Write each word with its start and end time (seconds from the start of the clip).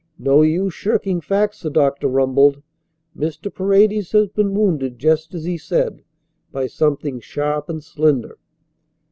"No 0.17 0.41
use 0.41 0.73
shirking 0.73 1.21
facts," 1.21 1.61
the 1.61 1.69
doctor 1.69 2.07
rumbled. 2.07 2.63
"Mr. 3.15 3.53
Paredes 3.53 4.13
has 4.13 4.29
been 4.29 4.51
wounded 4.55 4.97
just 4.97 5.35
as 5.35 5.43
he 5.43 5.59
said, 5.59 6.01
by 6.51 6.65
something 6.65 7.19
sharp 7.19 7.69
and 7.69 7.83
slender." 7.83 8.39